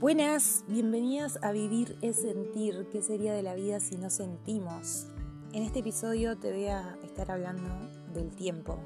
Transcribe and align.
Buenas, 0.00 0.62
bienvenidas 0.68 1.40
a 1.42 1.50
Vivir 1.50 1.98
es 2.02 2.20
Sentir. 2.20 2.86
¿Qué 2.92 3.02
sería 3.02 3.34
de 3.34 3.42
la 3.42 3.56
vida 3.56 3.80
si 3.80 3.96
no 3.96 4.10
sentimos? 4.10 5.08
En 5.52 5.64
este 5.64 5.80
episodio 5.80 6.38
te 6.38 6.52
voy 6.52 6.66
a 6.66 6.96
estar 7.02 7.32
hablando 7.32 7.68
del 8.14 8.30
tiempo. 8.30 8.78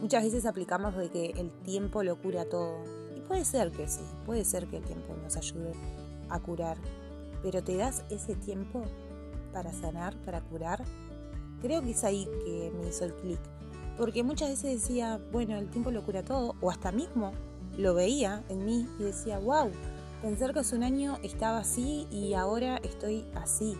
Muchas 0.00 0.22
veces 0.22 0.46
aplicamos 0.46 0.96
de 0.96 1.10
que 1.10 1.30
el 1.30 1.50
tiempo 1.64 2.04
lo 2.04 2.22
cura 2.22 2.48
todo. 2.48 2.84
Y 3.16 3.22
puede 3.22 3.44
ser 3.44 3.72
que 3.72 3.88
sí, 3.88 4.02
puede 4.24 4.44
ser 4.44 4.68
que 4.68 4.76
el 4.76 4.84
tiempo 4.84 5.16
nos 5.20 5.36
ayude 5.36 5.72
a 6.28 6.38
curar. 6.38 6.76
Pero 7.42 7.64
¿te 7.64 7.76
das 7.76 8.04
ese 8.08 8.36
tiempo 8.36 8.84
para 9.52 9.72
sanar, 9.72 10.16
para 10.24 10.42
curar? 10.42 10.84
Creo 11.60 11.82
que 11.82 11.90
es 11.90 12.04
ahí 12.04 12.28
que 12.44 12.72
me 12.80 12.88
hizo 12.88 13.04
el 13.04 13.14
clic. 13.14 13.40
Porque 13.98 14.22
muchas 14.22 14.50
veces 14.50 14.80
decía, 14.80 15.20
bueno, 15.32 15.56
el 15.56 15.68
tiempo 15.70 15.90
lo 15.90 16.04
cura 16.04 16.22
todo. 16.22 16.54
O 16.60 16.70
hasta 16.70 16.92
mismo 16.92 17.32
lo 17.76 17.94
veía 17.94 18.44
en 18.48 18.64
mí 18.64 18.88
y 19.00 19.02
decía, 19.02 19.40
wow, 19.40 19.72
Pensar 20.24 20.54
que 20.54 20.60
hace 20.60 20.74
un 20.74 20.84
año 20.84 21.18
estaba 21.22 21.58
así 21.58 22.08
y 22.10 22.32
ahora 22.32 22.78
estoy 22.78 23.26
así. 23.34 23.76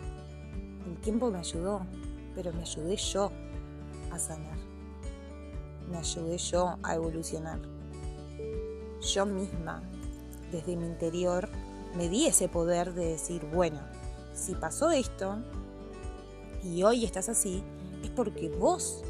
El 0.86 1.00
tiempo 1.00 1.30
me 1.30 1.38
ayudó, 1.38 1.86
pero 2.34 2.52
me 2.52 2.60
ayudé 2.60 2.96
yo 2.96 3.32
a 4.10 4.18
sanar. 4.18 4.58
Me 5.90 5.96
ayudé 5.96 6.36
yo 6.36 6.76
a 6.82 6.96
evolucionar. 6.96 7.60
Yo 9.00 9.24
misma, 9.24 9.82
desde 10.52 10.76
mi 10.76 10.84
interior, 10.84 11.48
me 11.96 12.10
di 12.10 12.26
ese 12.26 12.46
poder 12.50 12.92
de 12.92 13.06
decir, 13.06 13.46
bueno, 13.46 13.80
si 14.34 14.54
pasó 14.54 14.90
esto 14.90 15.38
y 16.62 16.82
hoy 16.82 17.06
estás 17.06 17.30
así, 17.30 17.64
es 18.02 18.10
porque 18.10 18.50
vos 18.50 19.02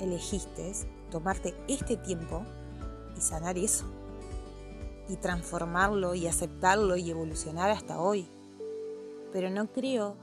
elegiste 0.00 0.72
tomarte 1.10 1.54
este 1.68 1.98
tiempo 1.98 2.42
y 3.14 3.20
sanar 3.20 3.58
eso 3.58 3.84
y 5.08 5.16
transformarlo 5.16 6.14
y 6.14 6.26
aceptarlo 6.26 6.96
y 6.96 7.10
evolucionar 7.10 7.70
hasta 7.70 8.00
hoy. 8.00 8.28
Pero 9.32 9.50
no 9.50 9.72
creo 9.72 10.16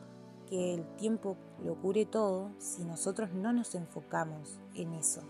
que 0.47 0.73
el 0.73 0.85
tiempo 0.95 1.37
lo 1.63 1.75
cure 1.75 2.05
todo 2.05 2.51
si 2.57 2.83
nosotros 2.83 3.31
no 3.33 3.53
nos 3.53 3.75
enfocamos 3.75 4.59
en 4.75 4.93
eso, 4.93 5.21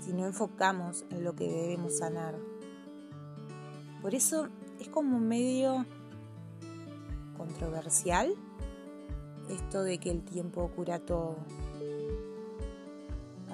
si 0.00 0.12
no 0.12 0.26
enfocamos 0.26 1.04
en 1.10 1.24
lo 1.24 1.34
que 1.34 1.48
debemos 1.48 1.98
sanar. 1.98 2.36
Por 4.02 4.14
eso 4.14 4.48
es 4.78 4.88
como 4.88 5.18
medio 5.18 5.84
controversial 7.36 8.34
esto 9.50 9.82
de 9.82 9.98
que 9.98 10.10
el 10.10 10.22
tiempo 10.22 10.70
cura 10.74 10.98
todo. 11.00 11.36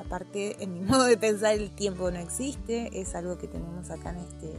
Aparte, 0.07 0.63
en 0.63 0.73
mi 0.73 0.81
modo 0.89 1.05
de 1.05 1.17
pensar, 1.17 1.55
el 1.55 1.71
tiempo 1.71 2.11
no 2.11 2.19
existe, 2.19 3.01
es 3.01 3.15
algo 3.15 3.37
que 3.39 3.49
tenemos 3.49 3.91
acá 3.91 4.11
en, 4.11 4.19
este, 4.19 4.51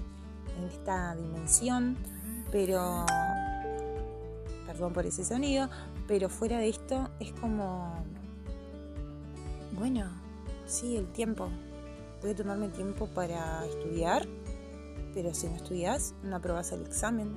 en 0.58 0.64
esta 0.70 1.16
dimensión, 1.16 1.98
pero, 2.52 3.06
perdón 4.66 4.94
por 4.94 5.06
ese 5.06 5.24
sonido, 5.24 5.70
pero 6.08 6.30
fuera 6.30 6.60
de 6.60 6.70
esto 6.70 7.10
es 7.20 7.32
como, 7.34 7.94
bueno, 9.78 10.10
sí, 10.66 10.98
el 10.98 11.08
tiempo. 11.12 11.50
Voy 12.22 12.32
a 12.32 12.36
tomarme 12.36 12.70
tiempo 12.70 13.08
para 13.08 13.66
estudiar, 13.66 14.28
pero 15.14 15.34
si 15.34 15.48
no 15.48 15.56
estudias, 15.56 16.14
no 16.24 16.36
aprobas 16.36 16.72
el 16.72 16.82
examen 16.82 17.36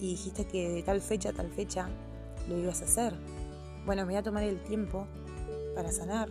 y 0.00 0.10
dijiste 0.10 0.46
que 0.46 0.68
de 0.68 0.82
tal 0.82 1.00
fecha 1.00 1.30
a 1.30 1.32
tal 1.32 1.50
fecha 1.50 1.88
lo 2.48 2.58
ibas 2.58 2.82
a 2.82 2.84
hacer. 2.84 3.14
Bueno, 3.84 4.02
me 4.02 4.12
voy 4.12 4.16
a 4.16 4.22
tomar 4.22 4.44
el 4.44 4.62
tiempo 4.62 5.06
para 5.74 5.92
sanar, 5.92 6.28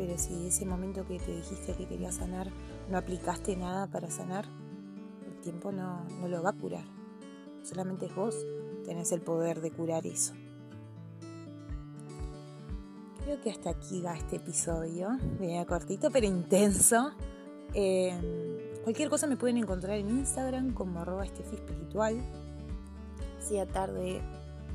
pero 0.00 0.16
si 0.16 0.46
ese 0.46 0.64
momento 0.64 1.06
que 1.06 1.18
te 1.18 1.30
dijiste 1.30 1.74
que 1.74 1.86
querías 1.86 2.14
sanar 2.14 2.50
no 2.88 2.96
aplicaste 2.96 3.54
nada 3.54 3.86
para 3.86 4.10
sanar, 4.10 4.46
el 5.26 5.38
tiempo 5.42 5.72
no, 5.72 6.06
no 6.22 6.26
lo 6.26 6.42
va 6.42 6.50
a 6.50 6.52
curar. 6.54 6.84
Solamente 7.62 8.08
vos 8.16 8.34
tenés 8.86 9.12
el 9.12 9.20
poder 9.20 9.60
de 9.60 9.70
curar 9.70 10.06
eso. 10.06 10.32
Creo 13.22 13.42
que 13.42 13.50
hasta 13.50 13.68
aquí 13.68 14.00
va 14.00 14.16
este 14.16 14.36
episodio, 14.36 15.10
bien 15.38 15.62
cortito 15.66 16.10
pero 16.10 16.26
intenso. 16.26 17.10
Em, 17.74 18.22
cualquier 18.82 19.10
cosa 19.10 19.26
me 19.26 19.36
pueden 19.36 19.58
encontrar 19.58 19.98
en 19.98 20.08
Instagram 20.08 20.72
como 20.72 21.00
arroba 21.00 21.26
espiritual. 21.26 22.16
Sea 23.38 23.66
tarde, 23.66 24.22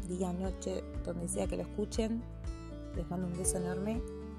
día, 0.07 0.31
noche, 0.33 0.83
donde 1.03 1.27
sea 1.27 1.47
que 1.47 1.57
lo 1.57 1.63
escuchen. 1.63 2.21
Les 2.95 3.09
mando 3.09 3.25
un 3.25 3.35
beso 3.35 3.57
enorme 3.57 4.03